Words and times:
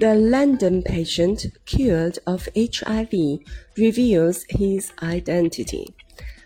The 0.00 0.14
London 0.14 0.82
patient 0.82 1.44
cured 1.66 2.20
of 2.26 2.48
HIV 2.56 3.40
reveals 3.76 4.46
his 4.48 4.92
identity. 5.02 5.94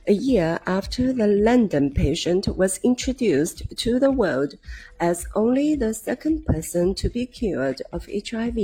A 0.08 0.12
year 0.12 0.58
after 0.66 1.12
the 1.12 1.28
London 1.28 1.92
patient 1.92 2.48
was 2.48 2.80
introduced 2.82 3.62
to 3.76 4.00
the 4.00 4.10
world 4.10 4.54
as 4.98 5.28
only 5.36 5.76
the 5.76 5.94
second 5.94 6.44
person 6.46 6.96
to 6.96 7.08
be 7.08 7.26
cured 7.26 7.80
of 7.92 8.08
HIV, 8.08 8.56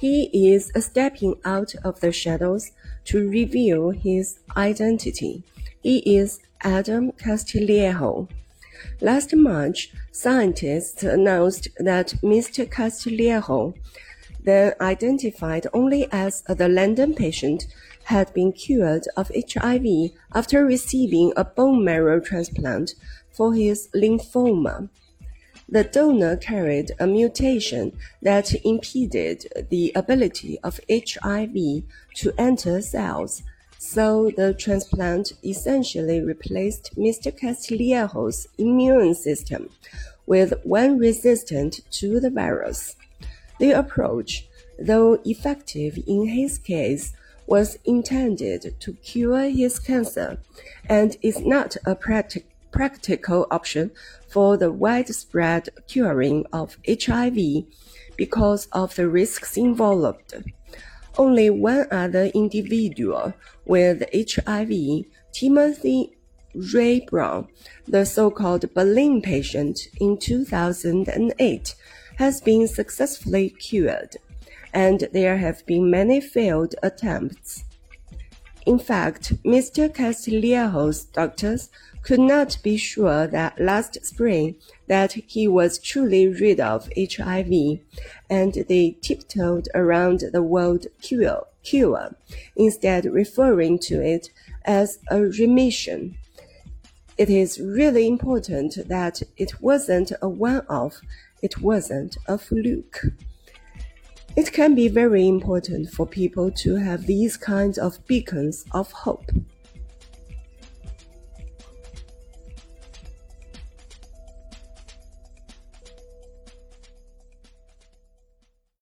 he 0.00 0.52
is 0.52 0.72
stepping 0.80 1.36
out 1.44 1.76
of 1.84 2.00
the 2.00 2.10
shadows 2.10 2.72
to 3.04 3.28
reveal 3.28 3.90
his 3.90 4.40
identity. 4.56 5.44
He 5.84 5.98
is 6.16 6.40
Adam 6.62 7.12
Castillejo. 7.12 8.26
Last 9.00 9.34
March, 9.34 9.92
scientists 10.12 11.02
announced 11.02 11.68
that 11.78 12.14
Mr. 12.22 12.70
Castillejo, 12.70 13.74
then 14.42 14.74
identified 14.80 15.66
only 15.72 16.08
as 16.12 16.42
the 16.42 16.68
London 16.68 17.14
patient, 17.14 17.66
had 18.04 18.32
been 18.34 18.52
cured 18.52 19.06
of 19.16 19.30
HIV 19.34 20.12
after 20.34 20.64
receiving 20.64 21.32
a 21.36 21.44
bone 21.44 21.84
marrow 21.84 22.20
transplant 22.20 22.94
for 23.30 23.54
his 23.54 23.88
lymphoma. 23.94 24.88
The 25.68 25.84
donor 25.84 26.36
carried 26.36 26.90
a 26.98 27.06
mutation 27.06 27.92
that 28.22 28.52
impeded 28.64 29.46
the 29.70 29.92
ability 29.94 30.58
of 30.64 30.80
HIV 30.90 31.84
to 32.16 32.32
enter 32.36 32.80
cells, 32.80 33.44
so 33.82 34.30
the 34.36 34.52
transplant 34.52 35.32
essentially 35.42 36.20
replaced 36.20 36.94
Mr. 36.98 37.34
Castillejo's 37.34 38.46
immune 38.58 39.14
system 39.14 39.70
with 40.26 40.52
one 40.64 40.98
resistant 40.98 41.80
to 41.90 42.20
the 42.20 42.28
virus. 42.28 42.94
The 43.58 43.70
approach, 43.70 44.46
though 44.78 45.18
effective 45.24 45.98
in 46.06 46.26
his 46.28 46.58
case, 46.58 47.14
was 47.46 47.78
intended 47.86 48.78
to 48.80 48.92
cure 48.92 49.48
his 49.48 49.78
cancer 49.78 50.36
and 50.86 51.16
is 51.22 51.40
not 51.40 51.78
a 51.86 51.94
practical 51.94 52.48
practical 52.72 53.46
option 53.50 53.90
for 54.28 54.58
the 54.58 54.70
widespread 54.70 55.70
curing 55.88 56.44
of 56.52 56.76
HIV 56.86 57.64
because 58.16 58.66
of 58.72 58.94
the 58.94 59.08
risks 59.08 59.56
involved. 59.56 60.34
Only 61.18 61.50
one 61.50 61.86
other 61.90 62.26
individual 62.26 63.34
with 63.64 64.04
HIV, 64.14 65.04
Timothy 65.32 66.16
Ray 66.54 67.00
Brown, 67.00 67.48
the 67.86 68.04
so-called 68.04 68.72
Berlin 68.74 69.20
patient 69.22 69.88
in 70.00 70.18
2008, 70.18 71.74
has 72.18 72.40
been 72.40 72.68
successfully 72.68 73.50
cured, 73.50 74.16
and 74.72 75.08
there 75.12 75.38
have 75.38 75.64
been 75.66 75.90
many 75.90 76.20
failed 76.20 76.74
attempts. 76.82 77.64
In 78.66 78.78
fact, 78.78 79.42
Mr. 79.42 79.92
Castillejo's 79.92 81.04
doctors 81.04 81.70
could 82.02 82.20
not 82.20 82.58
be 82.62 82.76
sure 82.76 83.26
that 83.26 83.60
last 83.60 84.04
spring 84.04 84.56
that 84.86 85.12
he 85.12 85.48
was 85.48 85.78
truly 85.78 86.28
rid 86.28 86.60
of 86.60 86.88
HIV, 86.96 87.80
and 88.28 88.54
they 88.68 88.96
tiptoed 89.02 89.68
around 89.74 90.24
the 90.32 90.42
word 90.42 90.86
cure, 91.00 91.46
cure, 91.62 92.14
instead 92.56 93.04
referring 93.06 93.78
to 93.80 94.00
it 94.00 94.30
as 94.64 94.98
a 95.10 95.20
remission. 95.20 96.16
It 97.18 97.28
is 97.28 97.60
really 97.60 98.06
important 98.06 98.88
that 98.88 99.22
it 99.36 99.60
wasn't 99.60 100.12
a 100.22 100.28
one-off, 100.28 101.00
it 101.42 101.60
wasn't 101.60 102.16
a 102.26 102.38
fluke. 102.38 103.04
It 104.36 104.52
can 104.52 104.74
be 104.74 104.88
very 104.88 105.26
important 105.26 105.90
for 105.90 106.06
people 106.06 106.50
to 106.52 106.76
have 106.76 107.06
these 107.06 107.36
kinds 107.36 107.78
of 107.78 108.04
beacons 108.06 108.64
of 108.70 108.92
hope. 108.92 109.30